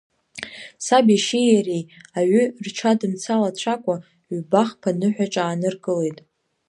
[0.85, 1.83] Саб иашьеи иареи
[2.19, 3.95] аҩы рҽадымцалацәакәа
[4.35, 6.17] ҩба-хԥа ныҳәаҿа ааныркылеит.